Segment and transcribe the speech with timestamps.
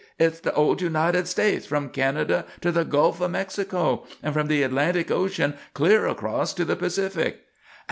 [0.17, 4.63] Hit's the old United States, from Canada to the Gulf of Mexico, and from the
[4.63, 7.41] Atlantic Ocean clear across to the Pacific."